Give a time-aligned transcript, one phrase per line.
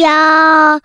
[0.00, 0.80] 要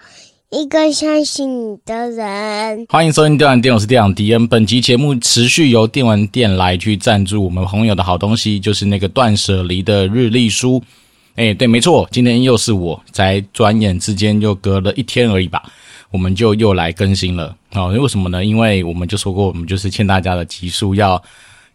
[0.49, 2.85] 一个相信你的人。
[2.89, 4.47] 欢迎收听电玩店，我是店长迪恩。
[4.47, 10.81] 本集节目持续由电玩店来去赞助我们朋友的好东西，就是那个断舍离的日历书。
[11.35, 15.63] 哎，对，没错，今天又是我，在转眼之间又隔了一天而已吧，
[16.09, 17.55] 我们就又来更新了。
[17.73, 18.43] 哦，为什么呢？
[18.43, 21.21] 因为我们就说过，我们就是欠大家的集数要。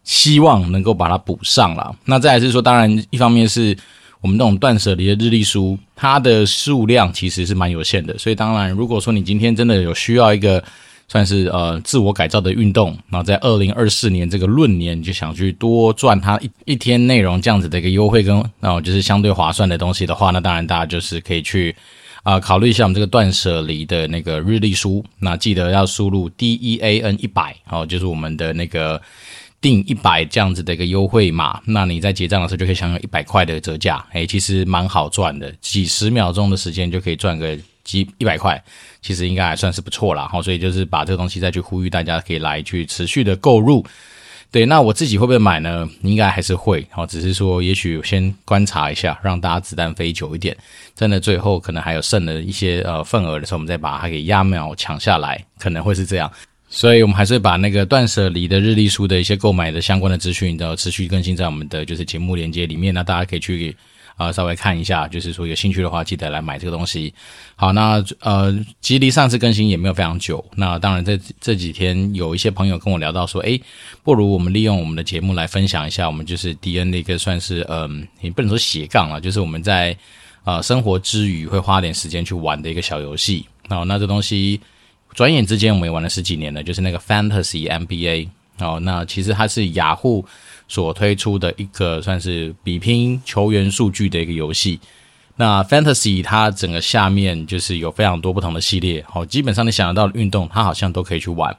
[0.05, 1.93] 希望能够把它补上了。
[2.05, 3.77] 那再来是说，当然一方面是
[4.21, 8.17] 我们那种断舍离的日历书，它的数量其实是蛮有限的。
[8.17, 10.61] 所以当然，如果说你今天真的有需要一个
[11.07, 21.73] 算是呃自我改造的运动，然后在二零二四年这个闰年就想去多赚它一一天内容这样子的一个优惠跟然后就是相对划算的东西的话，那当然大家就是可以去
[22.23, 25.01] 啊、考虑一下我们这个断舍离的那个日历书。
[25.19, 29.01] 那记得要输入 D E A N 一百，哦，就是我们的那个。
[29.61, 38.61] 定一百这样子的一个优惠码，那你在结账的时候就可以享有一百块的折价，诶，其实蛮好赚的，几十秒钟的时间就可以赚个几一百块，
[39.01, 40.27] 其实应该还算是不错啦。
[40.27, 43.85] 好，所以就是把这个东西再去呼吁大家可以来去持续的购入。
[44.51, 45.87] 对，那我自己会不会买呢？
[46.01, 50.57] 应该还是会，好，只是说也许先观察一下，让大家子弹飞久一点，
[50.95, 56.31] 真的最后可能还有剩的一些呃份额的时候，我们再把它给压秒抢下来，可能会是这样。
[56.69, 62.93] 所以，我们还是把那个断舍离的日历书的一些购买的相关的资讯，都持续更新在我们的就是节目连接里面。
[62.93, 63.75] 那大家可以去
[64.17, 67.11] 啊、稍微看一下，就是说有兴趣的话，记得来买这个东西。
[67.55, 70.43] 好，那呃，其实离上次更新也没有非常久。
[70.55, 73.59] 那当然，在这几天有一些朋友跟我聊到说，诶，
[74.03, 79.97] 不如我们利用我们的节目来分享一下，我们就是 DN 的一个算是嗯，也不能说斜杠了，就是我们在
[80.43, 83.45] 呃生活之余会花点时间去玩的一个小游戏。
[83.69, 84.59] 好，那这东西。
[85.13, 88.79] 转眼之间，我们也玩了十几年了，就是那个 Fantasy NBA 哦。
[88.81, 90.25] 那其实它是雅虎
[90.67, 94.79] 所推出的一个算是比拼球员数据的一个游戏。
[95.35, 101.55] 那 Fantasy 它整个下面就是有非常多不同的系列，哦，基本上你想得到的运动，它好像都可以去玩。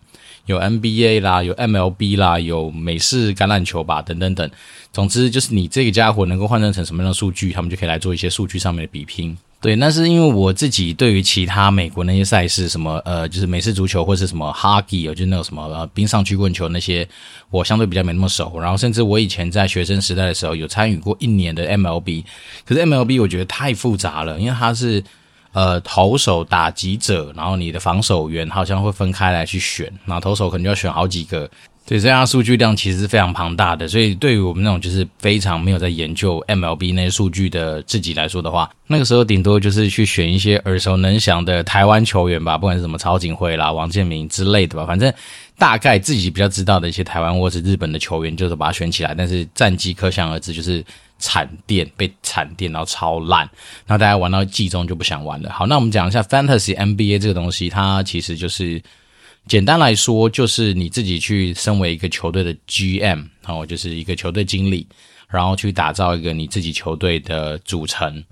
[0.47, 4.51] 有 NBA 啦，有 MLB 啦，有美式橄榄球吧，等等等。
[4.93, 9.37] 总之就是你这个家伙能够换算成什么样的数据，他们就可以来做一些数据上面的比拼。
[9.63, 17.07] 对，那是因为我自己对于其他美国那些赛事，什么呃，就是美式足球或是什么 hockey，就那种什么呃冰上曲棍球那些，
[17.51, 18.59] 我相对比较没那么熟。
[18.59, 22.25] 然后甚至我以前在学生时代的时候有参与过一年的 MLB，
[22.65, 25.05] 可是 MLB 我觉得太复杂了，因为它是
[25.53, 31.51] 呃投手、打击者，然后你的防守员好像会分开来去选，那投手可能就要选好几个。
[31.87, 45.13] 对，这样数据量其实是非常庞大的，所以对于我们那种就是非常没有在研究 MLB 那些数据的自己来说的话，那个时候顶多就是去选一些耳熟能详的台湾球员吧，不管是什么曹锦辉啦、王建民之类的吧，反正
[45.59, 49.13] 大概自己比较知道的一些台湾或是日本的球员，就是把它选起来。
[49.13, 50.85] 但是战绩可想而知，就是
[51.19, 53.41] 惨电被惨电，然后超烂，
[53.85, 55.51] 然后大家玩到季中就不想玩了。
[55.51, 58.81] 好，那我们讲一下 Fantasy NBA 这个东西，它其实就是。
[59.47, 64.87] 简单来说，就是你自己去身为一个球队的 GM，然后就是一个球队经理，
[65.29, 68.25] 然后去打造一个你自己球队的组成。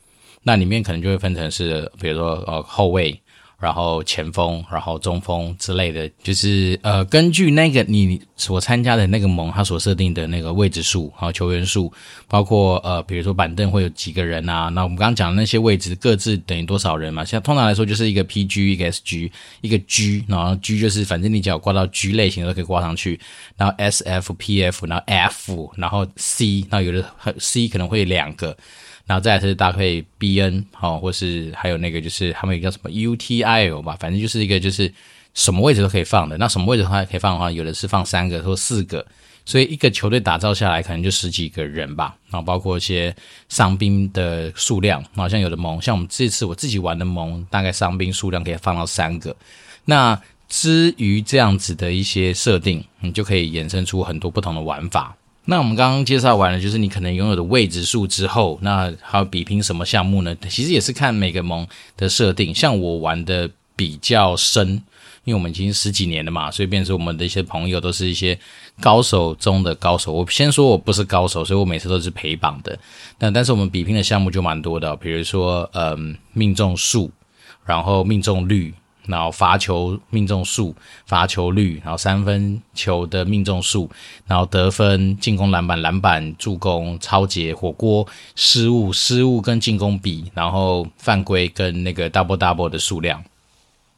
[0.42, 3.20] 那里面可能就会分成是，比如说呃后卫。
[3.60, 11.92] 然后前锋，然后中锋之类的，就是呃，根据那个你所参加的那个盟，他所设定的那个位置数，还有球员数，
[12.28, 14.68] 包括呃，比如说板凳会有几个人啊？
[14.68, 17.24] 那我们刚刚讲的那些位置各自等于多少人嘛？
[17.24, 19.28] 像通常来说就是一个 PG，一个 SG，
[19.60, 23.18] 一个 G，然后 G 就是反正你只要挂到 G 类型都可以挂上去，
[23.56, 27.04] 然后 SF、PF，然后 F，然后 C，那有的
[27.40, 28.56] C 可能会两个。
[29.08, 34.92] 然后再是搭配 BN 哦，或是还有那个就是他们有个叫什么 UTIL 吧，反正就是一个就是
[35.32, 36.36] 什么位置都可以放的。
[36.36, 39.04] 那什么位置的话可以放的话，有的是放三个或四个，
[39.46, 42.14] 所以一个球队打造下来可能就十几个人吧。
[42.30, 43.16] 然后包括一些
[43.48, 49.34] 伤兵的数量，好像有的盟，像我们这次我自己玩的盟，大概伤兵数量可以放到三个。
[49.86, 50.20] 那
[50.50, 55.16] 至于这样子的一些设定，你就可以衍生出很多不同的玩法。
[55.50, 60.36] 那我们刚刚介绍完了，就是你可能拥有的位置数之后，那还有比拼什么项目呢？
[60.50, 61.66] 其实也是看每个盟
[61.96, 62.54] 的设定。
[62.54, 64.68] 像我玩的比较深，
[65.24, 68.38] 因为我们已经十几年了嘛，所以变成我们的一些朋友都是一些
[68.78, 70.12] 高手中的高手。
[70.12, 72.78] 我先说我不是高手，所以我每次都是陪榜的。
[73.18, 77.10] 那但是我们比拼的项目就蛮多的，比如说嗯，命中数，
[77.64, 78.74] 然后命中率。
[79.08, 80.72] 然后罚球命中数、
[81.06, 83.90] 罚球率，然后三分球的命中数，
[84.26, 88.06] 然后得分、进攻篮板、篮板、助攻、抄截、火锅、
[88.36, 93.24] 失误、失误跟进攻比，然后犯规跟那个 double double 的数量。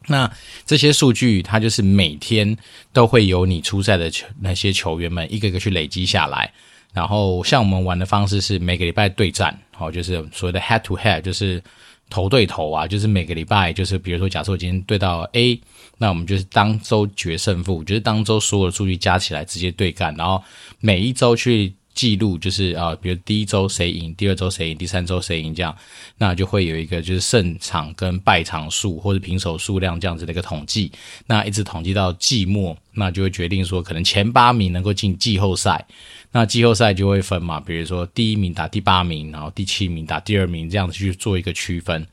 [0.07, 0.31] 那
[0.65, 2.56] 这些数据，它就是每天
[2.93, 6.51] 都会有你出赛的球那些球员们一个个去累积下来。
[6.93, 11.63] 然后像我们玩的方式是每个礼拜对战，好，就是所谓的 head to head，就是
[12.11, 15.59] 头对头啊，就是每个礼拜就是比如说假设我今天对到 A，
[15.97, 20.43] 那我们就是当周决胜负，就是当周所有的数据加起来直接对干，然后
[20.81, 21.73] 每一周去。
[21.95, 25.77] 记录就是啊，比如第一周谁赢，第二周谁赢，第三周谁赢这样，
[26.17, 30.91] 那就会有一个就是胜场跟败场数或者平手数量这样子的一个统计，
[31.27, 35.85] 那一直统计到季末，那就会决定说可能前八名能够进季后赛，
[36.33, 42.07] 那季后赛就会分嘛，比如说第一名打第八名，然后第七名打第二名这样子去做一个区分。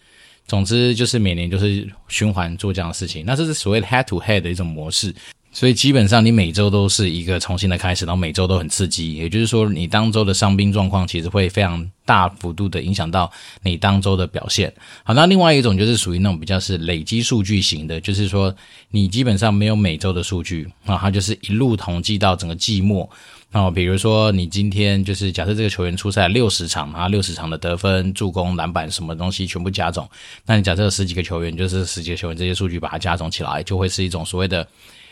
[0.47, 5.13] 总之就是每年就是循环做这样的事情，那这是所谓的 head to head 的一种模式。
[5.57, 9.15] 所以基本上你每周都是一个重新的开始，然后每周都很刺激。
[9.15, 13.31] 也就是说，你当周的伤兵状况其实会非常大幅度的影响到
[13.63, 14.71] 你当周的表现。
[15.03, 18.55] 好，那另外一种就是属于那种比较是累积数据型的，就是说
[18.91, 23.09] 你基本上没有每周的数据啊，它就是一路统计到整个季末。
[23.49, 30.07] 那比如说你今天就是假设这个球员出赛六十场，啊，六十场的得分、助攻、篮板什么东西全部加总，
[30.45, 34.67] 那你假设十几个球员，就是十几个球员这些数据把它加总起来，就会是一种所谓的。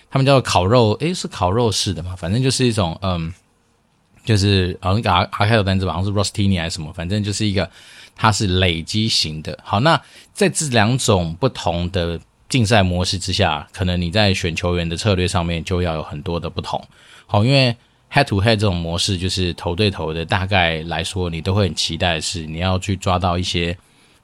[0.10, 2.16] 他们叫做烤肉，诶，是烤肉式的嘛？
[2.16, 3.34] 反正就是一种，嗯，
[4.24, 7.70] 就是好像阿阿开头单词吧，好像是 Rostini 还是什么，反正就是一个，
[8.16, 9.58] 它是累积型的。
[9.64, 10.02] 好，那
[10.34, 16.82] 在这两种不同的竞赛模式之下，可能你在选球员的策略上面就要有很多的不同。
[17.26, 17.76] 好，因为
[18.10, 23.78] head to head 这种模式就是头对头的，大概来说，你都会很期待是你要去抓到一些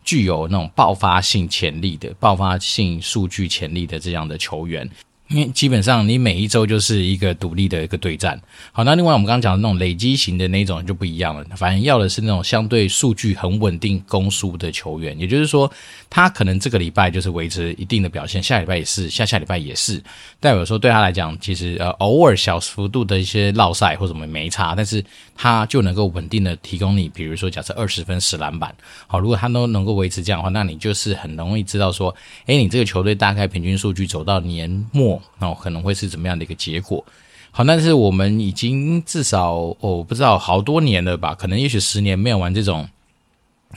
[0.05, 4.89] 具有那种爆发性潜力的、爆发性数据潜力的这样的球员。
[5.31, 8.39] 因为基本上你每一周就是一个独立的一个对战。
[8.71, 15.17] 好，那另外我们刚刚讲的那种累积型的那种就不一样了，反正要的是那种相对数据很稳定、攻输的球员。
[15.17, 15.71] 也就是说，
[16.09, 20.01] 他可能这个礼拜就是维持一定的表现，下礼拜也是，下下礼拜也是。
[20.39, 25.03] 但有时候对他来讲，其实呃偶尔小幅度的一些落赛或什么没差，但是
[25.43, 28.75] 他就能够稳定的提供你，比如说假设二十分十篮板。
[29.07, 32.15] 好，如果他都能够维持这样的话，那你就是很容易知道说，
[32.45, 35.19] 诶，你这个球队大概平均数据走到年末。
[35.39, 37.03] 那可能会是怎么样的一个结果？
[37.49, 41.33] 好，但是我们已经至少哦，不知道好多年了吧？
[41.33, 42.87] 可能也许十年没有玩这种，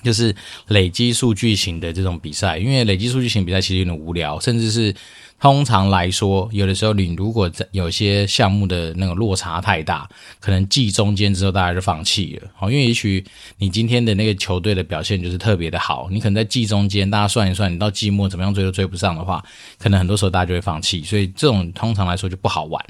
[0.02, 0.34] 就是
[0.68, 2.58] 累积数据型的这种比赛。
[2.58, 4.94] 因为累积数据型比赛其实有点无聊，甚至是
[5.40, 10.08] 通常来说，有的时候你如果在有些项目的那个落差太大，
[10.40, 12.50] 可能季中间之后大家就放弃了。
[12.58, 13.22] 哦，因为也许
[13.58, 19.44] 你今天的那个球队的表现就是特别的好，你可能在季中间大家算一算，你到季末怎么样追都追不上的话，
[19.78, 21.02] 可能很多时候大家就会放弃。
[21.02, 22.82] 所以这种通常来说就不好玩。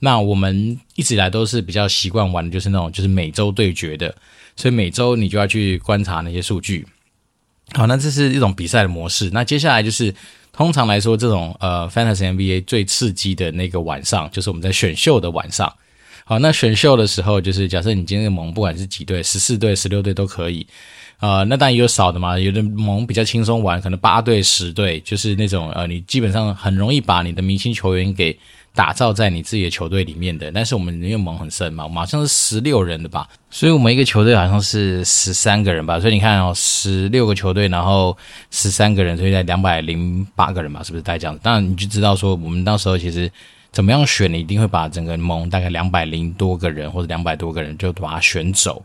[0.00, 4.12] 那我们一直以来都是比较习惯玩的就是那种就是每周对决的，
[4.56, 6.86] 所以每周你就要去观察那些数据。
[7.74, 9.30] 好，那这是一种比赛的模式。
[9.32, 10.14] 那接下来就是
[10.52, 15.72] 通常来说这种呃 Fantasy NBA 最刺激的那个晚上，就是我们在选秀的晚上。
[16.24, 20.66] 好，那选秀的时候就是假设你今天的盟不管是几队，十四队、十六队都可以。
[21.20, 28.38] 呃，那当然也有少的嘛，有的盟比较轻松玩，可能八队、十队，就是那种呃，你基本上很容易把你的明星球员给。
[28.74, 38.16] 打造在你自己的球队里面的，但是我们因为盟很深嘛，我们好像是十六人的吧，所以我们一个球队好像是十三个人吧，所以你看哦，十六个球队，然后
[38.50, 41.40] 十三个人，所以在两百零八个人嘛，是不是带这样子？
[41.42, 43.30] 当然你就知道说，我们到时候其实
[43.70, 48.82] 怎么样选，你一定会把整个盟大概两百零多个人或者两百多个人就把它选走。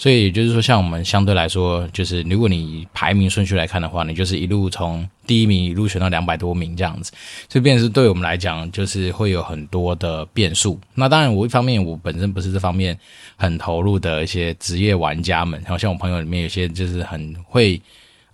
[0.00, 7.10] 所以也就是说，像我们相对来说，就是如果你排名顺序来看的话，你就是一路从第一名一路选到两百多名这样子。
[7.48, 10.78] 所以，变成是对我们来讲，就是会有很多的变数。
[10.94, 12.96] 那当然，我一方面我本身不是这方面
[13.34, 17.82] 很投入的一些职业玩家们，然后像我朋友里面有些就是很会，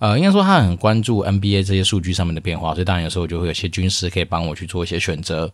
[0.00, 5.50] 呃，应该说他很关注 NBA 这些数据上面的变化，所以当然有时候就会有些军师可以帮我去做一些选择。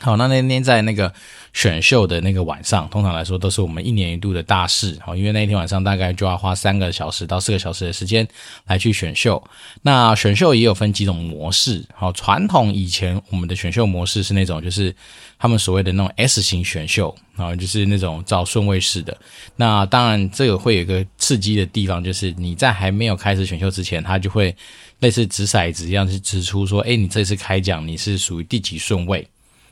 [0.00, 1.12] 好，那那天在那个
[1.52, 4.98] 选秀的那个晚上，通常来说都是我们一年一度的大事。
[5.04, 8.26] 好，因为那一天晚上大概就要花三个小时到四个小时的时间
[8.66, 9.40] 来去选秀。
[9.82, 11.84] 那选秀也有分几种模式。
[11.94, 14.92] 好，传统以前我们的选秀模式是那种，就是
[15.38, 19.16] 他们所谓的那种 S 型选秀，啊，就是那种照顺位式的。
[19.54, 24.52] 那当然这个会有一个刺激的地方，就是你在还没有开始选秀之前，他就会
[24.98, 29.24] 类似掷骰子一样去指出说，诶，你这次开奖你是属于第几顺位。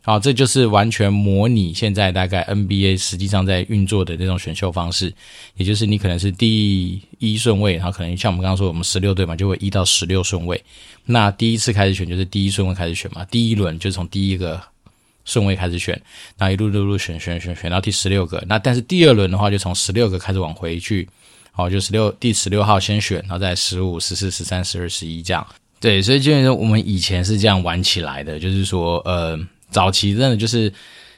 [0.03, 5.13] 好，这就是完全模拟现在大概 NBA 实际上在运作的这种选秀方式，
[5.57, 10.61] 也就是你可能是第一顺位，然后可能像我们刚刚说，我们十六队嘛，就会一到十六顺位。
[11.05, 14.59] 那第一次开始选就是第一顺位开始选嘛，第一轮就从第一个
[15.27, 16.01] 顺位开始选，
[16.39, 18.43] 那一路路路选选选选到第十六个。
[18.49, 21.07] 那但是第二轮的话，就从十六个开始往回去，
[21.53, 25.47] 好，就十六第十六号先选，然后再十五、十四、十三、十二、十一这样。
[25.79, 29.39] 对，所以基本上我们以前是这样玩起来的，就是说，呃。
[29.71, 30.73] 早期真的就是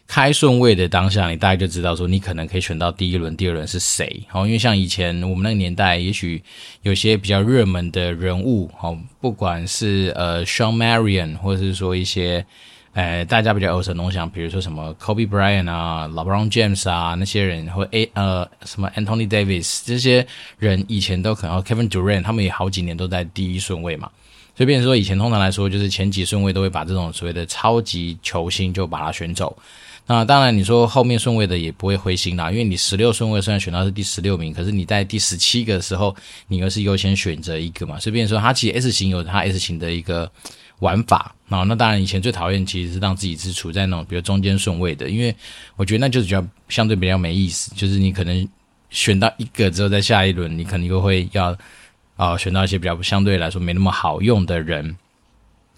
[0.07, 4.23] 开顺位的当下，你大概就知道说，你可能可以选到第一轮、第二轮是谁。
[4.29, 6.43] 好，因为像以前我们那个年代，也许
[6.83, 12.45] 有些比较热门的人物，好，不管是呃 Shawn Marion，或者是说一些
[12.93, 20.27] 呃大家比较耳熟能详，比如说什么 Kobe Bryant 啊、LeBron James 啊那些人，或 A 呃什么 Anthony Davis 这些
[20.59, 24.11] 人，以前都可能 Kevin Durant，他们也好几年都在第一顺位嘛。
[24.55, 29.57] 所以变成说，以前通常来说，就是前几顺位都会把这种所谓的超级球星就把它选走。
[30.05, 36.15] 那当然，你说后面顺位的也不会灰心啦，因为你十六顺位虽然选到是第十六名，可是你在第十七个的时候，
[36.49, 38.01] 你又是优先选择一个嘛。
[38.01, 40.29] 所以变成说，它其实 S 型有它 S 型的一个
[40.81, 41.63] 玩法啊。
[41.63, 45.35] 那当然，以前最讨厌其实是让自己是处在那种比如中间顺位的，因为
[45.77, 48.47] 我觉得那就是比较相对比较没意思，就是你可能
[48.91, 51.57] 选到一个之后，在下一轮你可能又会要
[52.23, 54.97] 啊选到一些比较相对来说没那么好用的人。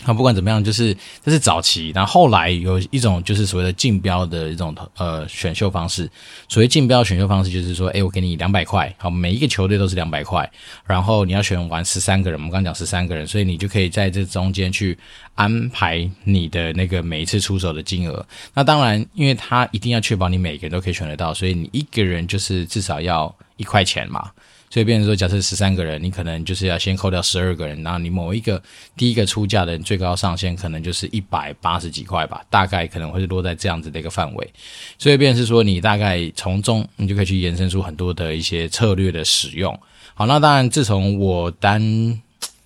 [0.06, 6.10] 那不管怎么样，就是这是早期，然后后来有一种就是所谓的竞标的一种呃选秀方式。
[6.48, 10.50] 所谓竞标选秀方式，就是说，诶，我给你两百块，好，每一个球队都是两百块，
[10.84, 14.98] 然后你要选完十三个人，我们刚刚讲十三个人，所以你就可以在这中间去
[15.36, 18.26] 安排你的那个每一次出手的金额。
[18.52, 24.28] 那当然，因为他一定要确保你每个人都可以选得到，所以你一个人就是至少要一块钱嘛。
[24.74, 28.60] 所以变成说，假设十三个人，你可能就是要先扣掉十二个人，然后你某一个
[28.96, 34.52] 第一个出价的人最高上限可能就是一百八十几块吧，大概可能会是落在这样子的一个范围。
[34.98, 39.72] 所以变成是说，你大概从中你就可以去延伸出很多的一些策略的使用。
[40.12, 42.20] 好，那当然，自从我担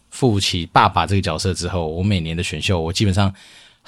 [0.08, 3.30] 负起爸爸这个角色之后，我每年的选秀，我基本上。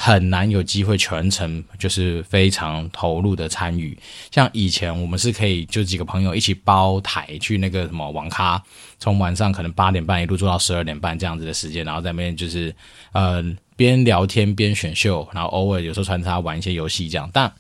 [0.03, 3.95] 很难有机会全程就是非常投入的参与，
[4.31, 8.63] 像以前我们是可以就几个朋友一起包台去那个什么网咖，
[8.99, 12.75] 从晚上可能八点半一路做到十二点半这样子的时间，然后在那边就是
[13.13, 13.45] 呃
[13.77, 17.53] 边聊天边选秀，然后偶尔有时候穿插玩一些游戏这样，但。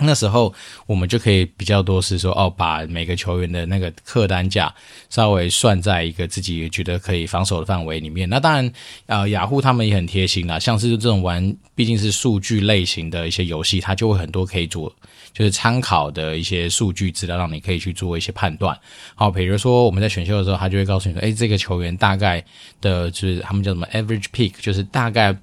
[0.00, 0.52] 那时候
[0.86, 4.74] 我们就可以比较多是说哦，把每个球员的那个客单价
[5.08, 8.28] 稍微算在一个自己觉得可以防守的范围里面。
[8.28, 8.72] 那当然，
[9.06, 14.92] 呃，雅虎他们也很贴心啦，像是这种玩毕竟是数据类型的一些游戏，它就会很多可以做，
[15.32, 18.76] 就是参考的一些数据资料，让你可以去做一些判断。
[19.14, 22.44] 好，比如说我们在选秀的时候，他就会告诉你说，哎，这个球员大概
[22.80, 25.36] 的就是他们叫什么 average pick，就是大概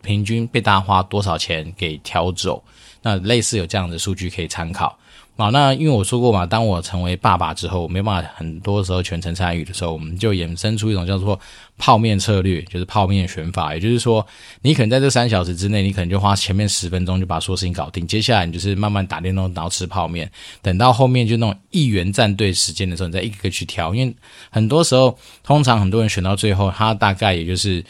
[0.00, 2.62] 平均被大家花多少钱给挑走。
[3.06, 4.98] 那类似有这样的数据可以参考
[5.36, 5.52] 好。
[5.52, 11.38] 那因为我说过嘛，当我成为爸爸之后，我没办法很多时候全程参与的时候，我们就衍生出一种叫做
[11.78, 13.74] 泡面策略，就是泡面选法。
[13.74, 14.26] 也就是说，
[14.62, 20.28] 你可能在这三小时之内，你可能就花前面十分钟就把所有事情搞定，接下来你就是慢慢打电动，然后吃泡面。
[20.62, 23.94] 等到后面就那种一元战队时间的时候，你再一个个去挑。
[23.94, 24.16] 因为
[24.50, 27.84] 很多时候，通常很多人选到最后，他大概也就是。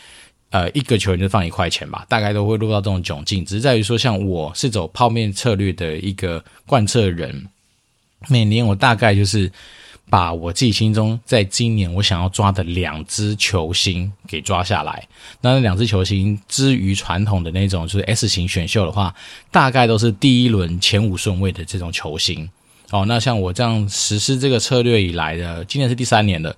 [0.50, 3.44] 呃，一个球员就放一块钱吧，大概都会落到这种窘境。
[3.44, 7.48] 只是在于说，像我是走泡面策略的一个贯彻人，
[8.28, 9.50] 每年我大概就是
[10.08, 15.06] 把我自己心中在今年我想要抓的两支球星给抓下来。
[15.40, 19.12] 那那两支球星之于传统的那种就是 S 型选秀的话，
[19.50, 22.48] 大概都是第一轮前五顺位的这种球星。
[22.92, 26.56] 哦，那像我这样实施这个策略以来的，今年是第三年了。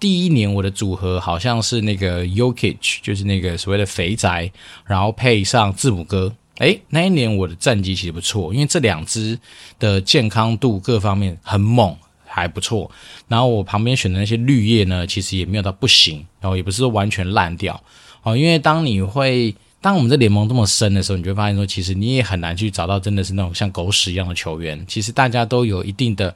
[0.00, 4.50] 第一年我的组合好像是那个 Jokic，就是那个所谓的肥宅，
[4.86, 6.34] 然后配上字母哥。
[6.56, 9.38] 诶，那一年我的战绩其实不错，因为这两支
[9.78, 11.94] 的健康度各方面很猛，
[12.26, 12.90] 还不错。
[13.28, 17.82] 然后我旁边选的那些绿叶呢，其实也没有到不行，然后也不是说完全烂掉。
[18.22, 24.82] 哦，因为当你会当我们这联盟这么深的时候，你就会发现说，其实你也很难去找到真的是那种像狗屎一样的球员。
[24.86, 26.34] 其实大家都有一定的。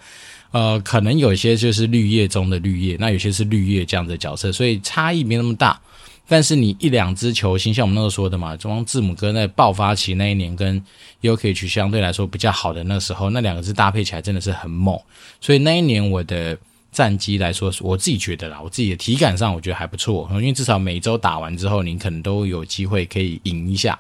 [0.55, 5.81] 呃，可能有些就是绿叶中的绿叶，那有些是绿叶这样的角色，所以差异没那么大。
[6.29, 10.81] 但是你一两支球星，像我们那时候说的嘛，中央字母哥在爆发期那一年，跟
[11.23, 14.97] UK 区相对来说比较好的那时候，那两个字搭配起来真的是很猛。
[15.41, 16.57] 所以那一年我的
[16.93, 23.99] 战绩来说，我自己觉得啦，我自己的体感上我觉得还不错，因为至少每周打完之后，你可能都有机会可以赢一下。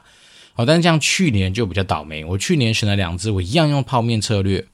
[0.52, 4.64] 好，但是像去年就比较倒霉，我去年选了两支，我一样用泡面策略。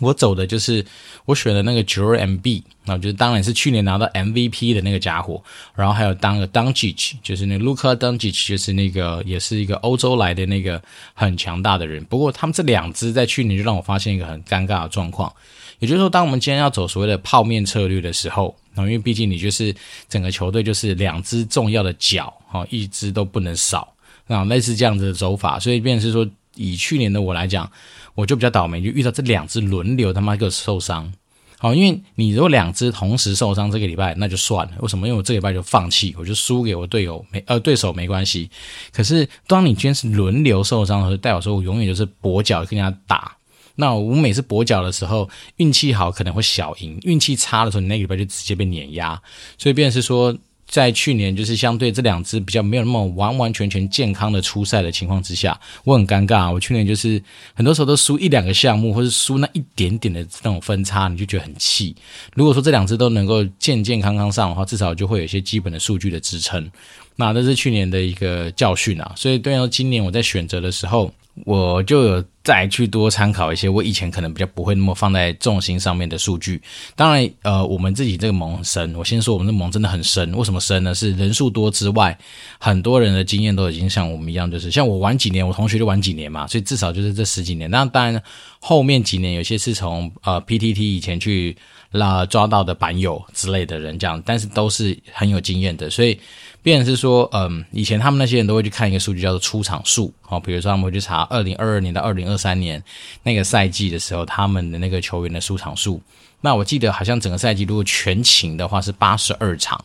[0.00, 0.84] 我走的就是
[1.24, 5.42] 我选的那个 Joel Embiid，那就是当然是去年拿到 MVP 的那个家伙，
[5.74, 10.82] 然后还有当个 Doncic，就是那 Luka Doncic，就是那个也是一个欧洲来的那个
[11.14, 12.04] 很强大的人。
[12.04, 15.32] 不过他们这两支在去年就让我发现一个很尴尬的状况，
[15.78, 19.74] 也就是说，当我们今天要走所谓的泡面策略的时候，因为毕竟你就是
[20.08, 23.94] 整个球队就是两支重要的脚，哈，一支都不能少，
[24.26, 27.70] 那类似这样子的走法，所以变成是说，以去年的我来讲。
[28.16, 31.12] 我就比较倒霉，就遇到这两只轮流他妈给我受伤。
[31.58, 34.74] 好，因为你如果两只同时受伤，这个礼拜那就算了。
[34.78, 35.08] 为什么？
[35.08, 38.48] 因为我这个礼拜就放弃，我就输给我队友没呃对手没关系。
[38.92, 43.36] 可是当你今天是轮流受伤的时候，代表说我永远就是跛脚跟人家打。
[43.74, 49.20] 那我每次跛脚的时候，运气好可能会小赢，运气差的时候，你那个礼拜就直接被碾压。
[49.58, 50.32] 所以变是说。
[50.66, 56.52] 在去年，就是相对这两支比较没有那么完完全全健康的初赛的情况之下，我很尴尬。
[56.52, 57.22] 我去年就是
[57.54, 61.94] 很多时候都输一两个项目，或是输那一点点的那种分差，你就觉得很气。
[62.34, 66.70] 如果说这两只都能够健健康康上的话，至少就会有一些基本的数据的支撑。
[67.16, 69.12] 那这是去年的一个教训啊。
[69.16, 71.12] 所以对应今年我在选择的时候。
[71.44, 76.62] 我就有再去多参考一些我以前可能比较不会那么放在重心上面的数据。
[76.94, 78.94] 当然，呃，我们自己这个盟很深。
[78.94, 80.32] 我先说，我们的盟真的很深。
[80.36, 80.94] 为什么深呢？
[80.94, 82.16] 是人数多之外，
[82.58, 87.68] 很多人的经验都已经像我们一样，就是像我玩几年，我同学就玩几年嘛，所以至少就是这十几年。
[87.68, 88.22] 那当然，
[88.60, 91.56] 后面几年有些是从呃 PTT 以前去
[91.90, 96.16] 拉抓到的板友之类的人这样，但是都是很有经验的，所以。
[96.64, 102.82] 变成是说，嗯，以前他们那些人都会去看一个数据，叫做出场数，好，比如说他们会去查二零二二年到二零二三年
[103.22, 106.00] 那个赛季的时候，他们的那个球员的出场数。
[106.40, 109.84] 那我记得好像整个赛季如果全勤的话是八十二场，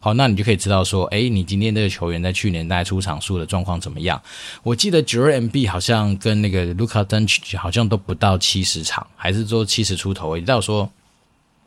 [0.00, 4.20] 好，那你就可以知道说，诶，你今天这个球员在去年大概出场数的状况怎么样？
[4.62, 10.36] 我记得 Joel Embiid 好像跟那个 Luka Doncic 好像都不到七十场，还是说七十出头？
[10.36, 10.90] 也就是说，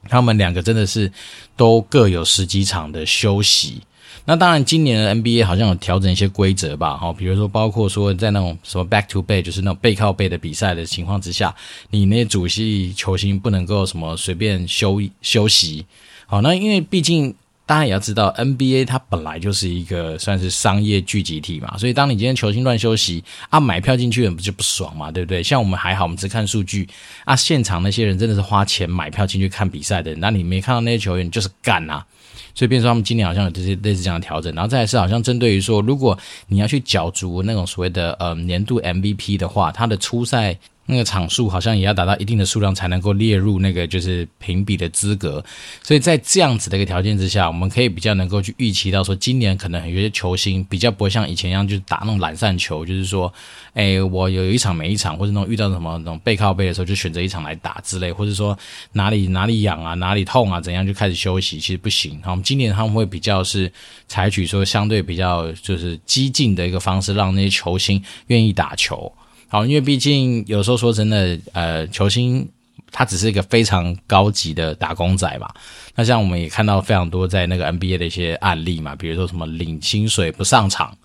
[0.07, 1.11] 他们两个真的是
[1.57, 3.81] 都各有十几场的休息。
[4.25, 11.53] 那当然，今年的 NBA 好像有调整一些规则吧，哈，比如说包括说在那种什么 back to back，就是那种背靠背的比赛的情况之下，
[11.89, 15.85] 你那些主力球星不能够什么随便休休息，
[16.27, 17.33] 好，那因为毕竟
[17.65, 25.41] 大家也要知道，NBA 它本来就是一个算是商业聚集体嘛，所以当你今天球星乱休息啊，买票进去人不就不爽嘛，对不对？
[25.41, 26.87] 像我们还好，我们只看数据
[27.25, 32.05] 啊，现场那些人真的是花钱买票进去看比赛的，那你没看到那些球员就是干啊。
[32.53, 36.17] 所以，变成他们今年好像有这些类似这样的调整，然后再来是好像针对于说，如果
[36.47, 40.57] 你要去角逐那种所谓的呃年度 MVP 的话，他的初赛。
[40.87, 45.43] 那个场数好像也要达到一定的数量才能够列入那个就是评比的资格，
[45.81, 53.31] 所以在这样子的一个条件之下，我们可以比较能够去预期到说，今年可能有些球星比较不会像以前一样，就是打那种懒散球，就是说，
[53.73, 58.57] 哎，我有一场没一场，或者那种遇到什么那种背靠背的时候，就选择一场来打之类，或者说
[58.93, 62.19] 哪里哪里痒啊，哪里痛啊，怎样就开始休息，其实不行。
[62.23, 63.71] 好，我们今年他们会比较是
[64.07, 69.11] 采取说相对比较就是激进的一个方式，让那些球星愿意打球。
[69.51, 72.47] 好，因为毕竟有时候说真的，呃，球星
[72.89, 75.49] 他只是一个非常高级的打工仔嘛。
[75.93, 80.95] 那像我们也看到非常多在那个 NBA 的一些案例嘛，比如说什么领薪水不上场，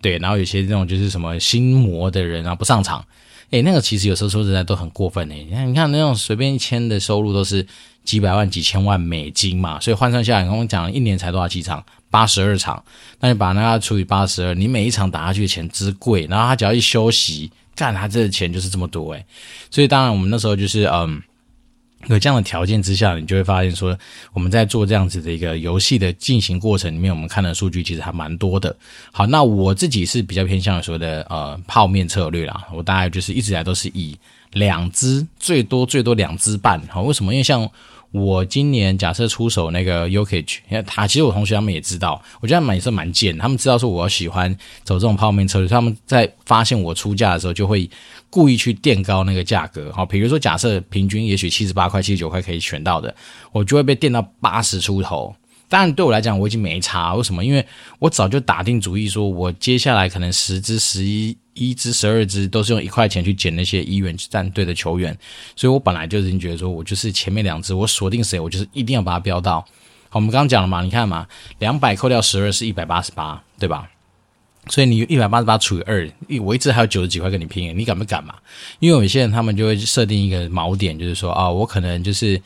[0.00, 3.04] 对，然后有些这种就是什么心魔的人啊不上场，
[3.50, 5.42] 诶，那个其实有时候说实在都很过分诶。
[5.42, 7.66] 你看，你看那种随便一签的收入都是
[8.04, 11.84] 几百万、几千万美金嘛，所以换算下来，跟我讲一年才多少几场？
[12.10, 12.82] 八十二场，
[13.20, 17.50] 那你把那个除以八十二，你每一场打下去的钱之贵，然后他只要一休息。
[17.76, 19.24] 干他这个钱就是这么多诶，
[19.70, 21.22] 所以当然我们那时候就是嗯，
[22.08, 23.98] 有这样的条件之下，你就会发现说
[24.34, 28.76] 我们在做这样子的一个游戏的进行过程里面，我们看的数据其实还蛮多的。
[29.12, 34.14] 好，那我自己是比较偏向说的呃泡面策略啦，我大概就是一直以来都是以
[34.52, 36.78] 两支最多最多两支半。
[36.88, 37.32] 好，为什么？
[37.32, 37.70] 因为像。
[38.12, 47.88] 我今年假设出手那个 Jokic，因为他其实我同学他们也知道，我觉得他们也是蛮贱，他们知道说我喜欢走这种泡面策略，他们在发现我出价的时候就会
[48.28, 53.14] 故意去垫高那个价格，好，比如说假设平均也许七十八块、七十九块可以选到的，
[53.52, 55.34] 我就会被垫到八十出头。
[55.68, 57.44] 当然对我来讲我已经没差，为什么？
[57.44, 57.64] 因为
[58.00, 61.36] 我早就打定主意说，我接下来可能十支、十一。
[61.54, 65.16] 一支十二支都是用一块钱去捡那些一元战队的球员，
[65.56, 69.60] 所以我本来就已经觉得说，我就是前面两支我锁定谁，我就是一定要把它标到。
[70.08, 71.26] 好，我们刚刚讲了嘛，你看嘛，
[71.58, 73.90] 两百扣掉十二是一百八十八，对吧？
[74.68, 76.10] 所以你一百八十八除以二，
[76.42, 78.34] 我一直还有九十几块跟你拼，你敢不敢嘛？
[78.78, 82.40] 因为有些人他们就会设定一个锚点，就是说啊、我可能就是。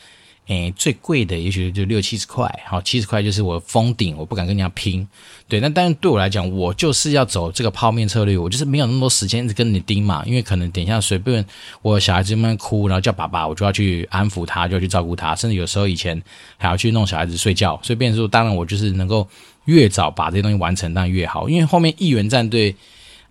[0.46, 5.06] 诶，最贵的也许就六七十块，好，七十块就是我封顶，我不敢跟人家拼。
[5.48, 11.42] 对，那但是对我来讲，我就是要走这个泡面策略，我就是没有那么多时间一直跟你盯嘛，因为可能等一下随便
[11.80, 16.22] 我小孩子慢慢哭，然后叫爸爸，我就要去安抚他，就要去照顾他，甚至有时候以前
[16.58, 19.26] 还要去弄小孩子睡觉，所以变成说，当然我就是能够
[19.64, 22.74] 越早把这些东西完成，当然越好，因为后面一员战队。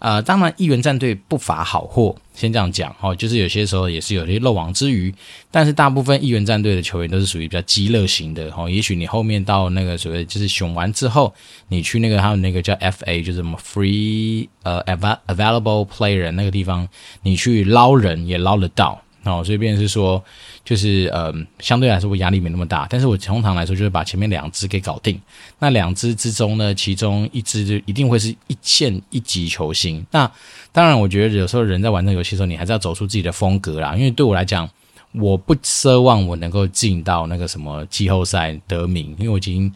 [0.04, 5.16] 呃，当然，一员战队不乏好货，先这样讲哦，就是有些时候也是有些漏网之鱼，
[5.50, 8.70] 但是大部分一员战队的球员都是属于比较极乐型的哦。
[8.70, 11.34] 也许你后面到那个所谓就是选完之后，
[11.70, 16.86] 你去那个还有那个叫 FA，就是什么 Free 呃 Available Player 那个地方，
[17.22, 19.02] 你去捞人也捞得到。
[19.24, 20.24] 哦，所以变成是说，
[20.66, 22.86] 就是呃，相对来说我压力没那么大。
[22.90, 25.20] 但是我通常来说，就是把前面两支给搞定。
[25.60, 30.06] 那两支之中呢，其中一支就一定会是一线一级球星。
[30.12, 30.30] 那
[30.72, 33.96] 当然，我觉得有时候人在玩这个游戏的时候，你还是要走出自己的风格啦。
[33.96, 34.70] 因为对我来讲，
[35.14, 39.74] 我不奢望我能够进到那个什么季后赛得名，因为我已经。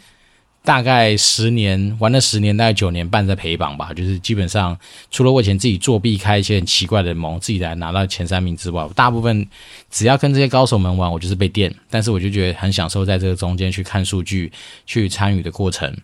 [0.67, 3.93] 大概十年玩了十年，大概九年半在陪榜吧。
[3.93, 4.77] 就是基本上，
[5.10, 9.47] 除了我以前自己作弊开一些很奇怪的盟，自己来拿到前三名之外，大部分
[9.89, 11.73] 只要跟这些高手们玩，我就是被电。
[11.89, 14.51] 但是我就觉得很享受在这个中间去看数据、
[14.86, 15.95] 去参与的过程。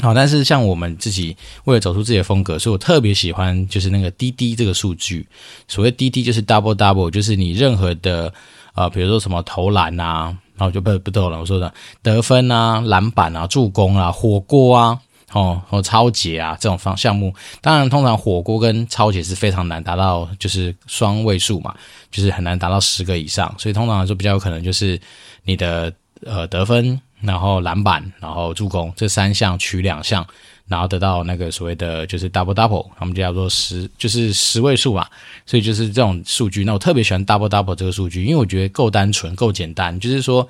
[0.00, 5.26] 好，但是像我们自己为了走出自己的风格，所以我特别喜欢就是那个滴滴这个数据。
[5.68, 8.32] 所谓滴滴就是 double double，就是你任何的
[8.72, 10.34] 呃，比如说什么投篮啊。
[10.56, 15.00] 然后就不不逗了，我说的得分啊、篮板啊、助攻啊、火锅啊、
[15.32, 21.74] 哦和抄截啊这种方项目，当然通常火锅跟抄截是非常难达到，就是双位数嘛，
[22.10, 25.00] 就是很难达到十个以上，所以通常来说比较有可能就是
[25.44, 25.92] 你的
[26.24, 30.24] 呃得分，然后篮板，然后助攻这三项取两项。
[30.66, 35.10] 然后得到那个所谓的就是 double double，他们就叫做十，就是十位数吧，
[35.44, 36.64] 所以就是这种数据。
[36.64, 40.00] 那我特别喜欢 double double 这个数据，因为我觉得够单纯、够简单。
[40.00, 40.48] 就是说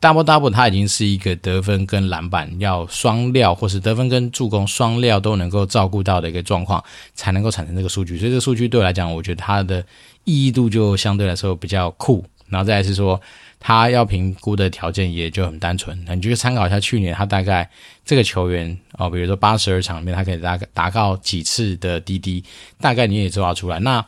[0.00, 6.82] double double 它已经是一个得分跟篮板要双料，或是得分跟助攻双料都能够照顾到的一个状况，
[7.14, 8.18] 才能够产生这个数据。
[8.18, 9.84] 所以这个数据对我来讲，我觉得它的
[10.24, 12.24] 意义度就相对来说比较酷。
[12.48, 13.20] 然后再是说。
[13.64, 17.70] 他要评估的条件也就很单纯，那你就参考一下去年他大概
[18.04, 22.42] 这个球员哦，比如说八十二场里面，他可以达达到几次的滴滴
[22.80, 23.78] 大概你也知道出来。
[23.78, 24.04] 那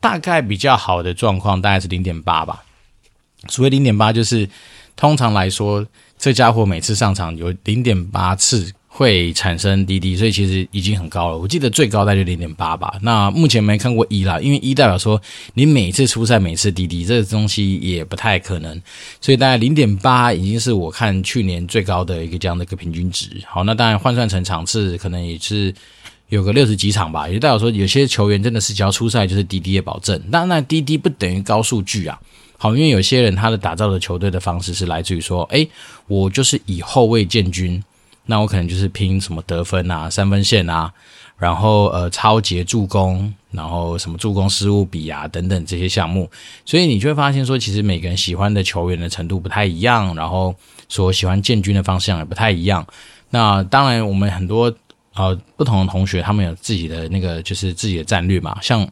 [0.00, 2.64] 大概比较好的状况大概是零点八吧。
[3.48, 4.48] 所谓零点八，就是
[4.96, 5.86] 通常来说，
[6.18, 8.72] 这家伙每次上场有零点八次。
[8.96, 11.36] 会产生滴滴所以其实已经很高了。
[11.36, 12.94] 我记得最高大概零点八吧。
[13.02, 15.20] 那目前没看过一啦，因为一代表说
[15.52, 18.80] 你每次出赛每次滴滴这个东西也不太可能，
[19.20, 23.28] 所以大概零点八已经是我看去年最高的一个这样的一个平均值。
[23.46, 25.74] 好，那当然换算成场次，可能也是
[26.30, 27.28] 有个六十几场吧。
[27.28, 30.18] 也代表说有些球员真的是只要出赛就是滴滴的保证。
[30.30, 32.18] 那，那滴滴不等于高数据啊。
[32.56, 35.68] 好，因为有些人他的打造的球队的方式是来自于说，诶，
[36.06, 37.84] 我就是以后卫建军。
[38.26, 40.92] 那我可能就是拼什么得分啊、三分线啊，
[41.38, 46.28] 然后呃超级助攻，然后什么助攻失误比啊等等这些项目，
[46.64, 50.54] 所以你就会发现说，其实每个人喜欢的球员的程度不太一样，然后
[50.88, 52.84] 所喜欢建军的方向也不太一样。
[53.30, 54.74] 那当然，我们很多
[55.14, 58.58] 呃不同的同学，他们有自己的那个就是自己的战略嘛。
[58.60, 58.88] 像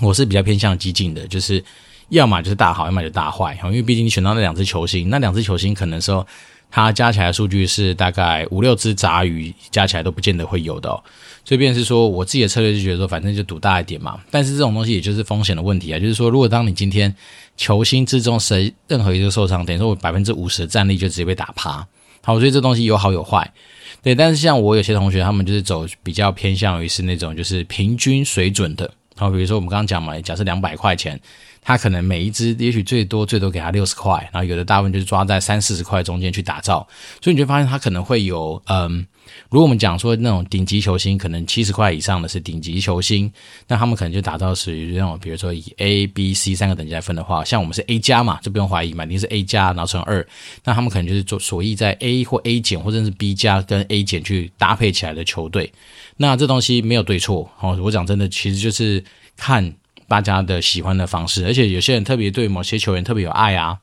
[0.00, 1.62] 我是比较偏向激进的，就是
[2.10, 3.58] 要么就是大好，要么就大坏。
[3.64, 6.24] 因为毕竟你选到那两支球星，那两支球星可能说。
[6.74, 11.00] 它加起来数据是大概五六只杂鱼加起来都不见得会有的哦，
[11.44, 14.20] 所以便是说我自己的策略就觉得说，反正就赌大一点嘛。
[14.28, 17.14] 但是这种东西也就是风险的问题啊，就是说如果当你今天
[17.56, 21.86] 球星之中谁任何一个受伤，等于说我百分之五十的战力就直接被打趴。
[22.24, 23.48] 好，所以这东西有好有坏，
[24.02, 24.12] 对。
[24.12, 28.90] 但是像我有些同学，他们就是走比较偏向于是那种就是平均水准的。
[29.14, 31.20] 好，比如说我们刚刚讲嘛，假设两百块钱。
[31.64, 36.86] 他可能每一支也许最多最多给他六十块，然后有的大部分就是抓在三四十块中间去打造，
[37.22, 39.06] 所以你就发现他可能会有，嗯，
[39.48, 43.32] 如果我们讲说那种顶级球星，可能七十块以上的是顶级球星，
[43.66, 50.26] 那他们可能就打造属于那种，比如说以 A、B、C 三个等级来分的话，像我们是 A 加嘛，就不用怀疑嘛，你是 A 加然后乘二，
[50.64, 55.72] 那他们可能就是做所以在 A 或 A 减或者是 B 加跟 A 减去搭配起来的球队，
[56.18, 59.02] 那这东西没有对错，哦，我讲真的，其实就是
[59.36, 59.74] 看。
[60.14, 63.78] 大家的喜欢的方式，而且有些人特别对某些球员特别有爱啊，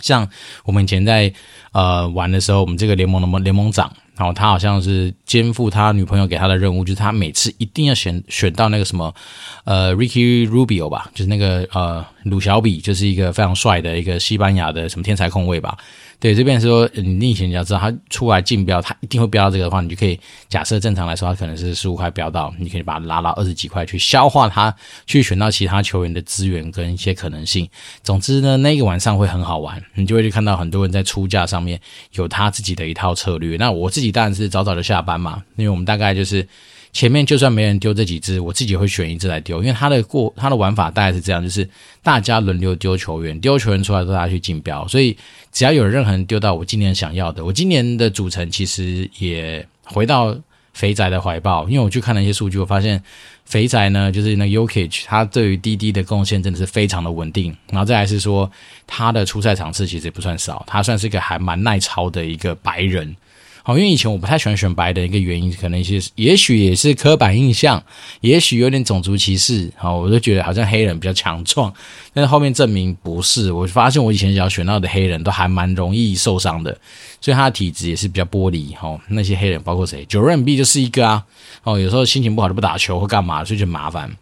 [0.00, 0.28] 像
[0.64, 1.32] 我们以前在
[1.70, 9.14] 呃玩的时候，我们这个联盟的联盟长，然后他好像是肩负他女朋友给他的任务，就是他每次一定要选选到那个什么
[9.62, 15.78] 呃 Ricky Rubio 吧，就是那个呃鲁小比，就是一个非常帅的一个西班牙的什么天才控卫吧。
[16.24, 27.68] 对，这边说你逆行，你要知道他出来竞标，他一定会标到这个的话，你就可以假设正常来说，他可能是十五块标到，你可以把它拉到二十几块去消化它，去选到其他球员的资源跟一些可能性。
[28.02, 31.78] 总之呢，那个晚上会很好玩，你就会去看到很多人在出价上面
[32.12, 33.58] 有他自己的一套策略。
[33.58, 36.48] 那我自己当然是早早就下班嘛，因为我们大概就是。
[36.94, 41.68] 前面就算没人丢这几只，我自己会选一只来丢，因为他的过他的玩法大概是这样，就是
[42.04, 45.14] 大家轮流丢球员，丢球员出来都大家去竞标，所以
[45.50, 50.34] 只要有任何人丢到我今年想要的，我今年的组成其实也回到
[50.72, 53.02] 肥宅的怀抱，因为我去看了一些数据，我发现
[53.44, 58.48] 肥宅呢就是那 Jokic 他对于滴滴的贡献真的是非常的稳定，然后再来是说
[58.86, 63.16] 他的出赛场次其实也不算少，他算是一个还蛮耐操的一个白人。
[63.66, 67.82] 好，因为以前我不太喜欢选白的一个原因，可能一些也许也是刻板印象，
[68.20, 69.72] 也许有点种族歧视。
[69.74, 71.72] 好，我就觉得好像黑人比较强壮，
[72.12, 73.50] 但是后面证明不是。
[73.50, 76.76] 我发现我以前只要选到的黑人都还蛮容易受伤的，
[77.22, 78.74] 所以他的体质也是比较玻璃。
[78.74, 81.24] 哈，那些黑人包括谁？Joel Embiid 就是一个啊。
[81.62, 84.14] 哦，有时候心情不好就不打球或干嘛，所以就麻烦。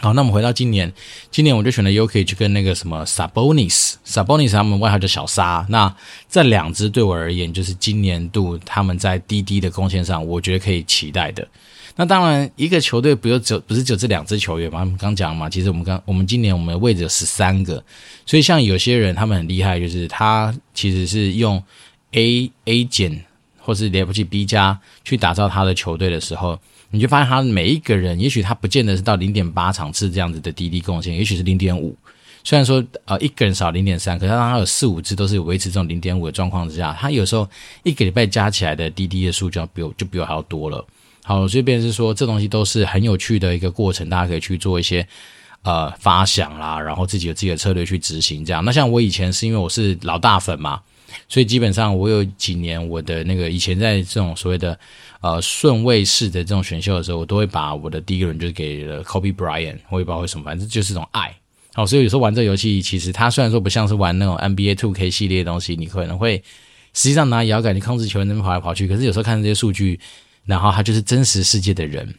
[0.00, 0.92] 好，那我们回到今年，
[1.28, 5.66] 今年我就选了 UKE 去跟那个什么 Sabonis，Sabonis 他们外号叫小沙。
[5.68, 5.92] 那
[6.28, 11.46] 这两支对我而言，就是今年度他们在滴滴的贡献上，我觉得可以期待的。
[11.96, 14.88] 那当然，一个球队不就只不是只有这两支球员嘛？
[15.00, 17.82] 刚讲嘛，其实我们刚我们今年我们的位置有十三个，
[18.24, 21.60] 所以像有些人他们很厉害，就是他其实是用
[22.12, 23.24] A A 减
[23.58, 26.56] 或是了不起 B 加去打造他的球队的时候。
[26.90, 31.96] 你就发现他每一个人，也许他不见得是到零点八场次这样子的滴滴贡献，也许是零点五。
[32.44, 37.46] 虽然说呃一个人少零点三，可是当他有四五支都是维持这种零点五的状况之下，他有时候
[37.82, 40.82] 一个礼拜加起来的滴滴的数就要比我就比我还要多了。
[41.24, 45.06] 好，所以变是说这东西都是很有趣的一个过程，大家可以去做一些
[45.62, 48.64] 呃发想啦，然后自己有自己的策略去执行这样。
[48.64, 50.80] 那像我以前是因为我是老大粉嘛，
[51.28, 54.78] 所以基本上我有几年我的那个以前在这种所谓的。
[55.20, 61.36] 呃，顺位式的这种选秀的时候，我都会把我的第一个人就给了 Kobe Bryant，我也不知道为什么，反正就是一种爱。
[61.74, 66.36] 好，所以有时候玩这个游戏，其实它虽然说不像是玩那种 NBA 2K 系列的东西，你可能会
[66.94, 69.98] 实际上拿摇杆去控制球员那边跑来跑去，可是有时候看这些数据，
[70.44, 72.14] 然后它就是真实世界的人。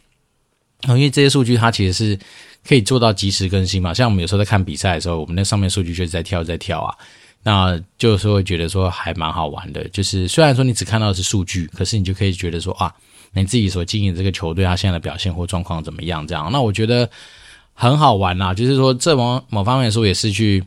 [0.89, 2.19] 因为这些数据它其实是
[2.67, 6.93] 可以做到及时更新嘛，像我们有时候在看比赛的时候，我们那上面数据就是在跳在跳啊。
[7.41, 12.93] 那就是会觉得说还蛮好玩的，就是虽然说你只看到是数据，可是你就可以觉得说啊，
[13.31, 16.27] 你自己所经营这个球队他现在的表现或状况怎么样？
[16.27, 17.09] 这样，那我觉得
[17.73, 18.53] 很好玩啦。
[18.53, 20.61] 就是说，这某某方面说也是去，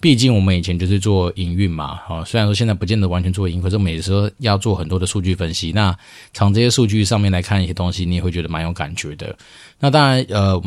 [0.00, 5.72] 毕竟我们以前就是做营运嘛，哦，虽然说现在不见得完全做营，可是每时候要做很多的数据分析。
[5.72, 5.94] 那
[6.32, 9.36] 从这些数据上面来看一些东西，你也会觉得蛮有感觉的。
[9.80, 10.62] 那当然，呃，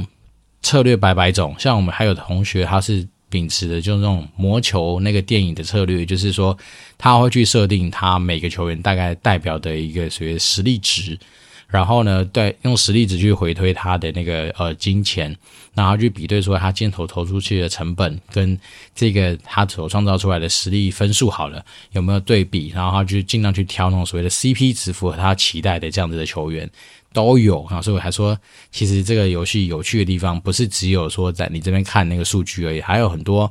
[0.61, 3.07] 策略百百种，像我们还有同学他是。
[3.29, 6.57] 秉持的就是那种魔球那个电影的策略，就是说
[6.97, 11.17] 他会去设定他每个球员大概代表的一个所谓实力值，
[11.67, 15.35] 然后呢，对，用实力值去回推他的那个呃金钱，
[15.73, 18.57] 然后去比对说他箭头投出去的成本跟
[18.93, 26.69] 这个他所创造出来的实力分数好了有没有对比，然后他就尽量去挑那种所谓的 CP 值符合他期待的这样子的球员。
[27.13, 28.37] 都有啊，所以我还说，
[28.73, 33.49] 其实这个游戏有趣的地方，不是只有说在你这边看那个数据而已，还有很多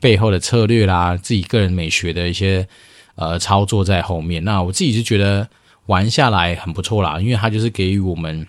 [0.00, 2.66] 背后的策略啦，自己个人美学的一些
[3.14, 4.42] 呃操作在后面。
[4.42, 5.48] 那我自己就觉得
[5.86, 8.46] 玩下来很不错啦，因为它就是给予我们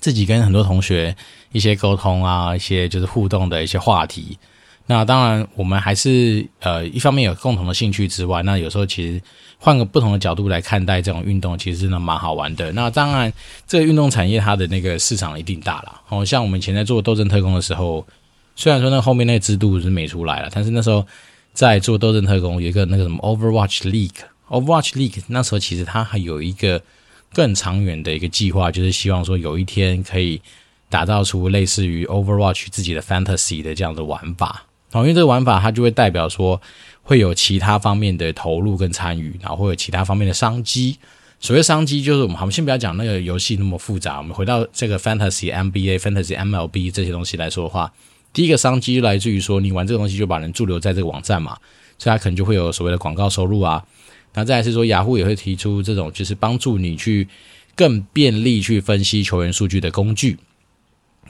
[0.00, 1.14] 自己跟很多同学
[1.52, 4.38] 一些沟通啊，一些就是互动的一些话题。
[4.88, 9.20] 那当然，我们还是呃，一方面有共同的兴趣之外，那有时候其实
[9.58, 12.70] 换个不同的角度来看待这种运动，其实真的蛮好玩的。
[12.70, 13.32] 那当然，
[13.66, 16.00] 这个运动产业它的那个市场一定大了。
[16.08, 18.06] 哦，像我们以前在做斗阵特工的时候，
[18.54, 21.04] 虽然说那后面那个制度是没出来了，但是那时候
[21.52, 26.80] 在做斗阵特工有一个那个什么 Overwatch League Overwatch League 那时候其实它还有一个
[27.32, 30.40] 更长远的一个计划，就是希望说有一天可以
[30.88, 34.64] 打造出类似于 Overwatch 自己的 Fantasy 的这样的玩法。
[34.92, 36.60] 哦，因为这个玩法它就会代表说
[37.02, 40.96] 会有其他方面的投入跟参与，然后会有其他方面的商机。
[41.38, 47.92] 所谓商机，就是我们好，我们先不要讲那个游戏那么复杂，我们回到这个 Fantasy NBA、Fantasy MLB 这些东西来说的话，
[48.32, 51.58] 第一个商机来自于说你玩这个东西就把人驻留在这个网站嘛，
[51.98, 53.84] 所以它可能就会有所谓的广告收入啊。
[54.36, 57.26] 那再是说，雅虎也会提出这种就是帮助你去
[57.74, 60.36] 更便利去分析球员数据的工具。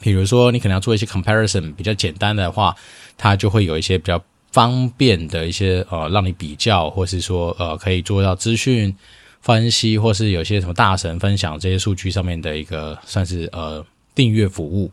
[0.00, 2.74] 比如说，你可能要做一些 comparison，比较简单的话，
[3.16, 8.92] 它就会有一些比较方便的一些呃，让你比较，或是说呃，可以做到资讯
[9.40, 14.90] 分析，或是有些什么大神分享这些数据上面的一个算是呃订阅服务。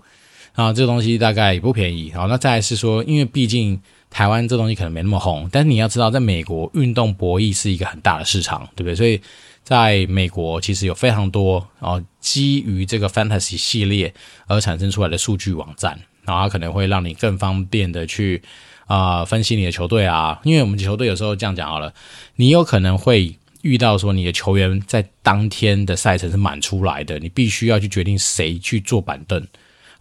[0.53, 2.11] 啊，这个东西大概也不便宜。
[2.11, 8.95] 好，那再来是说，因为毕竟台湾这东西可能没那么红，但是你要知道，在美国运动博弈是一个很大的市场，对不对？
[8.95, 9.21] 所以。
[9.65, 14.13] 在美国，其实有非常多哦，基于这个 Fantasy 系列
[14.45, 18.43] 而产生出来的数据网站，然后它可能会让你更方便的去
[18.87, 21.93] 啊、分析你的球队啊，因为我们球队有时候这样讲好了，
[22.35, 29.41] 你有可能会遇到说你的球员在当天的赛程是满出来的，你必须要去决定谁去坐板凳。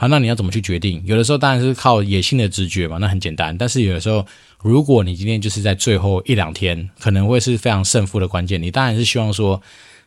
[0.03, 1.01] 好，那你要怎么去决定？
[1.07, 3.57] 有的时候当然是靠野性的直觉嘛，那很简单。
[3.57, 4.27] 但是有的时候，
[4.61, 8.61] 如果你今天就是在最后一两天，可能会是非常胜负的关键。
[8.61, 9.62] 你当然是希望说，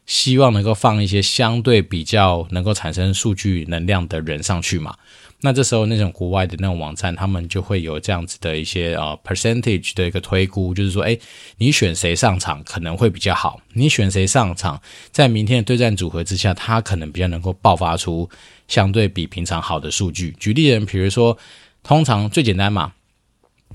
[0.06, 4.94] 希望能够放一些相对比较能够产生数据能量的人上去嘛。
[5.42, 11.20] 那这时候，那种国外的那种网站，他们就会有这样子的一些呃 percentage 的一个推估，就是说，诶，
[11.58, 18.28] 你选谁上场可能会比较好，你选谁上场，在明天的对战组合之下，他可能比较能够爆发出
[18.68, 20.36] 相对比平常好的数据。
[20.40, 21.38] 举例人，比如说，
[21.84, 22.94] 通常最简单嘛。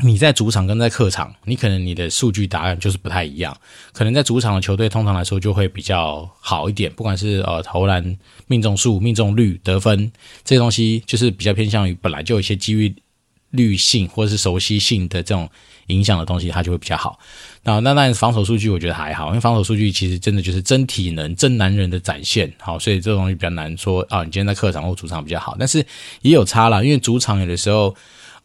[0.03, 3.55] 你在主场跟在客场，你可能你的数据答案就是不太一样。
[3.93, 10.11] 可能在主场的球队，通常来说就会比较好一点，不管是呃投篮命中数、命中率、得分
[10.45, 12.95] 这些东西，就是比较偏向于本来就有一些机遇
[13.51, 15.51] 率性或者是熟悉性的这种
[15.89, 17.19] 影响的东西，它就会比较好。
[17.65, 22.51] 那那当然防守数据我觉得还好，因为防守数据其实真的就是真体能、真男人的展现。
[22.61, 24.21] 好，所以这东西比较难说啊。
[24.21, 25.85] 你今天在客场或主场比较好，但是
[26.23, 27.95] 也有差啦，因为主场有的时候。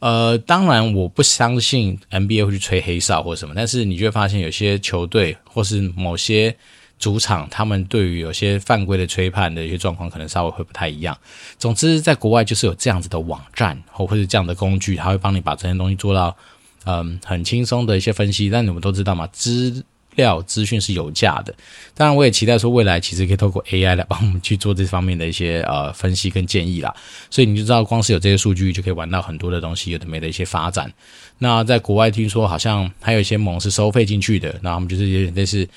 [0.05, 6.55] 呃，当然，我不相信 NBA 会去吹黑哨或什么，但是你就会发现有些球队或是某些
[6.99, 11.17] 主场，他们对于有些犯规的吹判的一些状况，可能稍微会不太一样。
[11.57, 16.37] 总之，在国外就是有这样子的网站或或者这样的工具，他会帮你把这些东西做到，
[16.85, 18.47] 嗯，很轻松的一些分析。
[18.47, 19.83] 但你们都知道嘛，知
[20.15, 21.53] 料资讯是有价的，
[21.93, 26.93] 当然我也期待说未来其实可以透过 AI 来帮我们去做这方面的一些呃分析跟建议啦，
[27.29, 30.91] 所以你就知道光是有这些数据就可以玩到很多的东西，有的没的一些发展。
[31.37, 35.67] 那在国外听说好像还有一些盟是收费进去的，那他们就是有点类似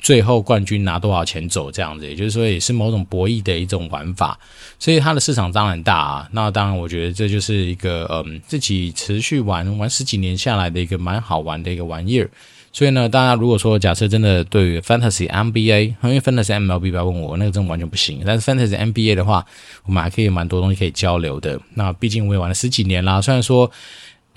[0.00, 4.38] 最后冠军拿多少钱走这样子，也就是说也是某种博弈的一种玩法，
[4.78, 6.28] 所以它的市场当然大啊。
[6.30, 12.30] 那当然我觉得这就是一个嗯自己持续玩玩十几年下来的一个蛮好玩的一个玩意儿。
[12.78, 18.22] 所以呢，大家如果说假设真的对于 Fantasy NBA，因为 Fantasy MLB 不要问我，那个真的完全不行。
[18.24, 19.44] 但是 Fantasy NBA 的话，
[19.84, 21.58] 我们还可以蛮多东西可以交流的。
[21.74, 23.68] 那毕竟我也玩了十几年啦，虽然说，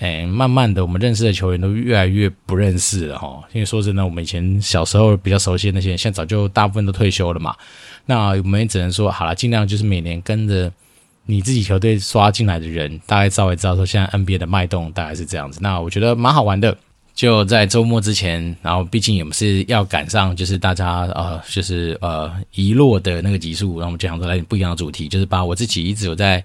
[0.00, 3.44] 哎，慢慢的我们认识的球员都越来越不认识了哈。
[3.52, 7.54] 因为说真的，我们以前小时候比较熟悉的那些人，现在早就大部分都退休了嘛。
[8.06, 10.68] 那我们也只能说，好了，尽量就是每年跟着
[11.26, 15.60] 你自己球队刷进来的人，大概稍微知道说现在 NBA 的脉动大概是这样子。
[15.62, 16.76] 那我觉得蛮好玩的。
[17.14, 26.44] 就在周末之前，然后毕竟也不是要赶上，就是大家呃，就是呃遗落的那个集数，然后我们就想说来点不一样的主题，就是把我自己一直有在。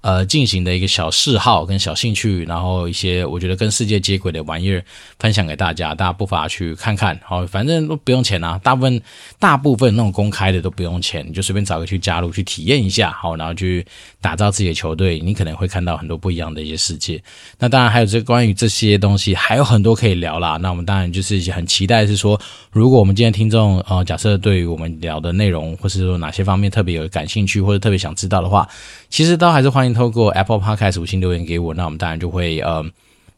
[0.00, 4.84] 呃，进行的一个小嗜好跟小兴趣，然后一些我觉得跟世界接轨的玩意儿
[5.18, 7.18] 分享给大家，大家不妨去看看。
[7.24, 9.02] 好，反正都不用钱啊，大部分
[9.38, 13.84] 大部分那种公开的都不用钱，你就随便找个去加入去体验一下，好，然后去
[14.20, 17.20] 打造自己的球队，你可能会看到很多不一样的一些世界。
[17.58, 20.56] 那当然还有这关于这些东西还有很多可以聊啦。
[20.58, 28.68] 那我们当然就是很期待是说，如果我们今天听众呃，假设对于我们聊的内容，或是说哪些方面特别有感兴趣或者特别想知道的话，
[29.08, 29.94] 其实都还是欢迎。
[29.94, 32.84] 透过 Apple Podcast 五星留言给我，那我们当然就会呃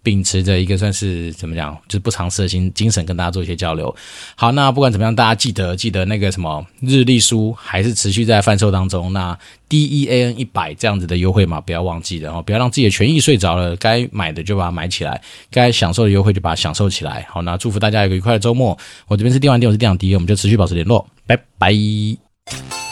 [0.02, 3.94] 秉持着一个算是怎么讲，就是不藏私的心精神跟大家做一些交流。
[4.34, 9.12] 好，那不管怎么样，大家记得记得那个什么日历书还是持续在贩售当中。
[9.12, 13.76] 那 D E A N 一百这样子的优惠码不要忘记了哦，不要让自己的权益睡着了。
[13.76, 17.24] 该买的就把它买起来，该享受的优惠就把它享受起来。
[17.30, 18.76] 好，那祝福大家有个愉快的周末。
[19.06, 22.87] 我这边是电玩店，我是店长迪，我们就持续保持联络，拜拜。